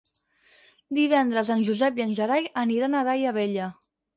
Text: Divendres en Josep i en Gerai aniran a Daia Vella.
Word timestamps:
Divendres 0.99 1.51
en 1.57 1.61
Josep 1.67 2.01
i 2.03 2.07
en 2.07 2.17
Gerai 2.21 2.51
aniran 2.65 2.97
a 3.03 3.07
Daia 3.11 3.39
Vella. 3.41 3.69